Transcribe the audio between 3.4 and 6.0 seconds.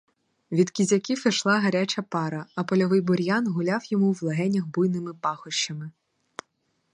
гуляв йому в легенях буйними пахощами.